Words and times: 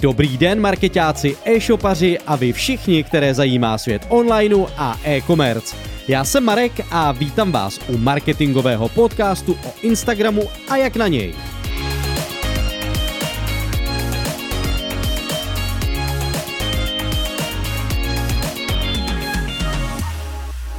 Dobrý 0.00 0.38
den, 0.38 0.60
marketáci, 0.60 1.36
e-shopaři 1.44 2.18
a 2.26 2.36
vy 2.36 2.52
všichni, 2.52 3.04
které 3.04 3.34
zajímá 3.34 3.78
svět 3.78 4.06
onlineu 4.08 4.66
a 4.76 4.98
e-commerce. 5.04 5.76
Já 6.08 6.24
jsem 6.24 6.44
Marek 6.44 6.72
a 6.90 7.12
vítám 7.12 7.52
vás 7.52 7.80
u 7.88 7.98
marketingového 7.98 8.88
podcastu 8.88 9.52
o 9.52 9.74
Instagramu 9.82 10.42
a 10.68 10.76
jak 10.76 10.96
na 10.96 11.08
něj. 11.08 11.34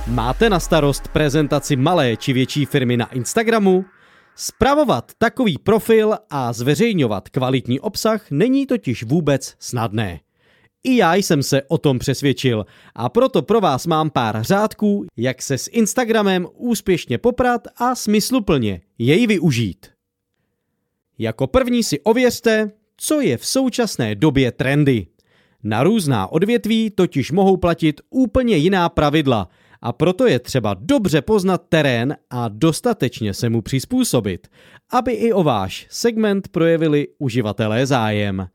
Máte 0.07 0.49
na 0.49 0.59
starost 0.59 1.07
prezentaci 1.07 1.75
malé 1.75 2.17
či 2.17 2.33
větší 2.33 2.65
firmy 2.65 2.97
na 2.97 3.11
Instagramu? 3.11 3.85
Spravovat 4.39 5.11
takový 5.17 5.57
profil 5.57 6.17
a 6.29 6.53
zveřejňovat 6.53 7.29
kvalitní 7.29 7.79
obsah 7.79 8.31
není 8.31 8.65
totiž 8.65 9.03
vůbec 9.03 9.55
snadné. 9.59 10.19
I 10.83 10.97
já 10.97 11.15
jsem 11.15 11.43
se 11.43 11.61
o 11.67 11.77
tom 11.77 11.99
přesvědčil 11.99 12.65
a 12.95 13.09
proto 13.09 13.41
pro 13.41 13.61
vás 13.61 13.87
mám 13.87 14.09
pár 14.09 14.43
řádků, 14.43 15.05
jak 15.17 15.41
se 15.41 15.57
s 15.57 15.69
Instagramem 15.71 16.47
úspěšně 16.53 17.17
poprat 17.17 17.61
a 17.77 17.95
smysluplně 17.95 18.81
jej 18.97 19.27
využít. 19.27 19.87
Jako 21.17 21.47
první 21.47 21.83
si 21.83 21.99
ověřte, 21.99 22.71
co 22.97 23.21
je 23.21 23.37
v 23.37 23.45
současné 23.45 24.15
době 24.15 24.51
trendy. 24.51 25.07
Na 25.63 25.83
různá 25.83 26.27
odvětví 26.27 26.89
totiž 26.89 27.31
mohou 27.31 27.57
platit 27.57 28.01
úplně 28.09 28.57
jiná 28.57 28.89
pravidla– 28.89 29.49
a 29.81 29.93
proto 29.93 30.27
je 30.27 30.39
třeba 30.39 30.75
dobře 30.79 31.21
poznat 31.21 31.61
terén 31.69 32.15
a 32.29 32.47
dostatečně 32.47 33.33
se 33.33 33.49
mu 33.49 33.61
přizpůsobit, 33.61 34.47
aby 34.91 35.11
i 35.11 35.33
o 35.33 35.43
váš 35.43 35.87
segment 35.89 36.47
projevili 36.47 37.07
uživatelé 37.19 37.85
zájem. 37.85 38.47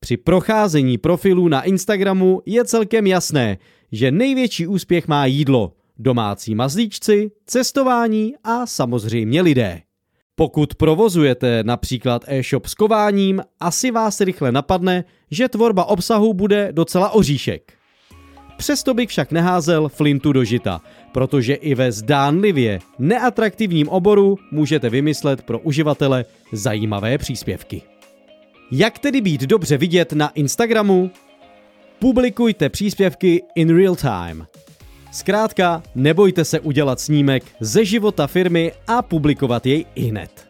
Při 0.00 0.16
procházení 0.16 0.98
profilů 0.98 1.48
na 1.48 1.62
Instagramu 1.62 2.42
je 2.46 2.64
celkem 2.64 3.06
jasné, 3.06 3.58
že 3.92 4.10
největší 4.10 4.66
úspěch 4.66 5.08
má 5.08 5.26
jídlo, 5.26 5.72
domácí 5.98 6.54
mazlíčci, 6.54 7.30
cestování 7.46 8.34
a 8.44 8.66
samozřejmě 8.66 9.42
lidé. 9.42 9.80
Pokud 10.34 10.74
provozujete 10.74 11.64
například 11.64 12.24
e-shop 12.26 12.66
s 12.66 12.74
kováním, 12.74 13.42
asi 13.60 13.90
vás 13.90 14.20
rychle 14.20 14.52
napadne, 14.52 15.04
že 15.30 15.48
tvorba 15.48 15.84
obsahu 15.84 16.34
bude 16.34 16.68
docela 16.72 17.10
oříšek. 17.10 17.79
Přesto 18.60 18.94
bych 18.94 19.08
však 19.08 19.32
neházel 19.32 19.88
flintu 19.88 20.32
do 20.32 20.44
žita, 20.44 20.80
protože 21.12 21.54
i 21.54 21.74
ve 21.74 21.92
zdánlivě 21.92 22.78
neatraktivním 22.98 23.88
oboru 23.88 24.38
můžete 24.50 24.90
vymyslet 24.90 25.42
pro 25.42 25.58
uživatele 25.58 26.24
zajímavé 26.52 27.18
příspěvky. 27.18 27.82
Jak 28.70 28.98
tedy 28.98 29.20
být 29.20 29.40
dobře 29.40 29.76
vidět 29.76 30.12
na 30.12 30.28
Instagramu? 30.28 31.10
Publikujte 31.98 32.68
příspěvky 32.68 33.42
in 33.54 33.76
real 33.76 33.96
time. 33.96 34.46
Zkrátka, 35.12 35.82
nebojte 35.94 36.44
se 36.44 36.60
udělat 36.60 37.00
snímek 37.00 37.44
ze 37.60 37.84
života 37.84 38.26
firmy 38.26 38.72
a 38.86 39.02
publikovat 39.02 39.66
jej 39.66 39.86
i 39.94 40.02
hned. 40.02 40.48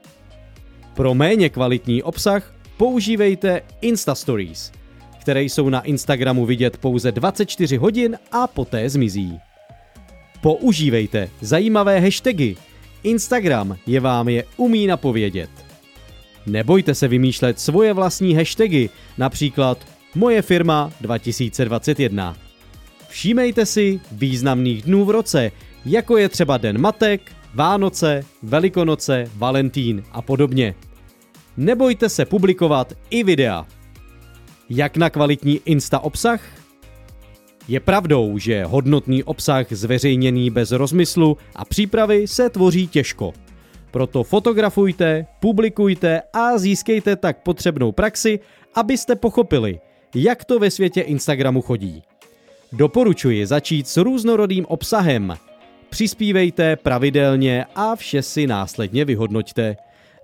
Pro 0.94 1.14
méně 1.14 1.48
kvalitní 1.48 2.02
obsah 2.02 2.54
používejte 2.76 3.62
Insta 3.80 4.14
Stories– 4.14 4.72
které 5.20 5.42
jsou 5.42 5.68
na 5.68 5.80
Instagramu 5.80 6.46
vidět 6.46 6.76
pouze 6.76 7.12
24 7.12 7.76
hodin 7.76 8.18
a 8.32 8.46
poté 8.46 8.90
zmizí. 8.90 9.38
Používejte 10.40 11.28
zajímavé 11.40 12.00
hashtagy. 12.00 12.56
Instagram 13.02 13.76
je 13.86 14.00
vám 14.00 14.28
je 14.28 14.44
umí 14.56 14.86
napovědět. 14.86 15.50
Nebojte 16.46 16.94
se 16.94 17.08
vymýšlet 17.08 17.60
svoje 17.60 17.92
vlastní 17.92 18.34
hashtagy, 18.34 18.90
například 19.18 19.86
Moje 20.14 20.42
firma 20.42 20.92
2021. 21.00 22.36
Všímejte 23.08 23.66
si 23.66 24.00
významných 24.12 24.82
dnů 24.82 25.04
v 25.04 25.10
roce, 25.10 25.52
jako 25.86 26.16
je 26.16 26.28
třeba 26.28 26.58
Den 26.58 26.80
matek, 26.80 27.32
Vánoce, 27.54 28.24
Velikonoce, 28.42 29.30
Valentín 29.34 30.02
a 30.12 30.22
podobně. 30.22 30.74
Nebojte 31.56 32.08
se 32.08 32.24
publikovat 32.24 32.92
i 33.10 33.24
videa. 33.24 33.66
Jak 34.72 34.96
na 34.96 35.10
kvalitní 35.10 35.60
Insta 35.64 35.98
obsah? 35.98 36.42
Je 37.68 37.80
pravdou, 37.80 38.38
že 38.38 38.64
hodnotný 38.64 39.24
obsah 39.24 39.66
zveřejněný 39.70 40.50
bez 40.50 40.72
rozmyslu 40.72 41.36
a 41.56 41.64
přípravy 41.64 42.28
se 42.28 42.50
tvoří 42.50 42.88
těžko. 42.88 43.32
Proto 43.90 44.24
fotografujte, 44.24 45.26
publikujte 45.40 46.22
a 46.32 46.58
získejte 46.58 47.16
tak 47.16 47.42
potřebnou 47.42 47.92
praxi, 47.92 48.40
abyste 48.74 49.16
pochopili, 49.16 49.80
jak 50.14 50.44
to 50.44 50.58
ve 50.58 50.70
světě 50.70 51.00
Instagramu 51.00 51.62
chodí. 51.62 52.02
Doporučuji 52.72 53.46
začít 53.46 53.88
s 53.88 53.96
různorodým 53.96 54.66
obsahem. 54.66 55.36
Přispívejte 55.88 56.76
pravidelně 56.76 57.64
a 57.74 57.96
vše 57.96 58.22
si 58.22 58.46
následně 58.46 59.04
vyhodnoťte. 59.04 59.76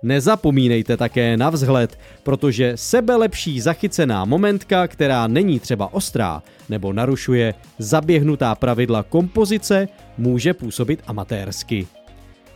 Nezapomínejte 0.03 0.97
také 0.97 1.37
na 1.37 1.49
vzhled, 1.49 1.99
protože 2.23 2.71
sebelepší 2.75 3.61
zachycená 3.61 4.25
momentka, 4.25 4.87
která 4.87 5.27
není 5.27 5.59
třeba 5.59 5.93
ostrá 5.93 6.43
nebo 6.69 6.93
narušuje 6.93 7.53
zaběhnutá 7.79 8.55
pravidla 8.55 9.03
kompozice, 9.03 9.87
může 10.17 10.53
působit 10.53 11.03
amatérsky. 11.07 11.87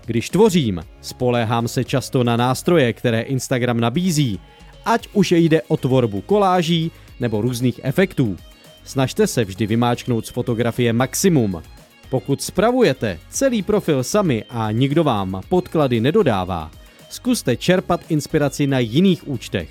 Když 0.05 0.29
tvořím, 0.29 0.83
spoléhám 1.01 1.67
se 1.67 1.83
často 1.83 2.23
na 2.23 2.37
nástroje, 2.37 2.93
které 2.93 3.21
Instagram 3.21 3.79
nabízí, 3.79 4.39
ať 4.85 5.07
už 5.13 5.31
jde 5.31 5.61
o 5.61 5.77
tvorbu 5.77 6.21
koláží 6.21 6.91
nebo 7.19 7.41
různých 7.41 7.79
efektů. 7.83 8.37
Snažte 8.83 9.27
se 9.27 9.45
vždy 9.45 9.67
vymáčknout 9.67 10.25
z 10.25 10.29
fotografie 10.29 10.93
maximum. 10.93 11.63
Pokud 12.09 12.41
spravujete 12.41 13.19
celý 13.29 13.61
profil 13.61 14.03
sami 14.03 14.43
a 14.49 14.71
nikdo 14.71 15.03
vám 15.03 15.41
podklady 15.49 16.01
nedodává, 16.01 16.71
zkuste 17.11 17.57
čerpat 17.57 18.01
inspiraci 18.09 18.67
na 18.67 18.79
jiných 18.79 19.27
účtech. 19.27 19.69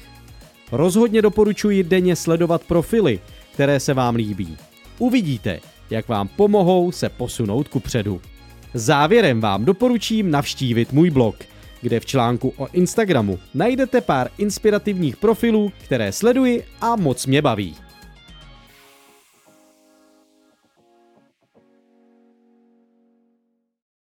Rozhodně 0.73 1.23
doporučuji 1.23 1.83
denně 1.83 2.17
sledovat 2.17 2.63
profily, 2.65 3.21
které 3.53 3.81
se 3.81 3.95
vám 3.95 4.15
líbí. 4.15 4.57
Uvidíte, 4.99 5.61
jak 5.91 6.09
vám 6.09 6.29
pomohou 6.29 6.93
se 6.93 7.09
posunout 7.09 7.69
ku 7.69 7.81
předu. 7.81 8.21
Závěrem 8.75 9.41
vám 9.41 9.65
doporučím 9.65 10.31
navštívit 10.31 10.93
můj 10.93 11.11
blog, 11.11 11.37
kde 11.81 12.01
v 12.01 12.07
článku 12.07 12.55
o 12.57 12.69
Instagramu 12.73 13.39
najdete 13.55 14.01
pár 14.01 14.31
inspirativních 14.39 15.17
profilů, 15.17 15.73
které 15.85 16.13
sleduji 16.13 16.65
a 16.81 16.97
moc 16.97 17.27
mě 17.27 17.43
baví. 17.43 17.75